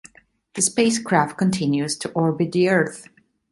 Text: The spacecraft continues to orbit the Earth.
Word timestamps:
The 0.55 0.63
spacecraft 0.63 1.37
continues 1.37 1.95
to 1.99 2.09
orbit 2.13 2.53
the 2.53 2.69
Earth. 2.69 3.07